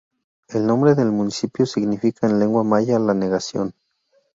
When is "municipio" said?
1.11-1.67